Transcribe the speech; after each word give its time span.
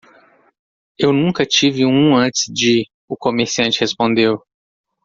"Eu 0.97 1.13
nunca 1.13 1.45
tive 1.45 1.85
um 1.85 2.15
antes 2.17 2.51
de?" 2.51 2.87
o 3.07 3.15
comerciante 3.15 3.81
respondeu. 3.81 4.43